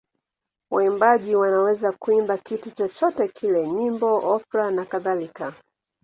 [0.71, 5.53] Waimbaji wanaweza kuimba kitu chochote kile: nyimbo, opera nakadhalika.